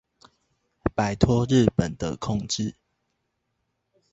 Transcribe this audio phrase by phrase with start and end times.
[0.95, 2.73] 擺脫日本的控制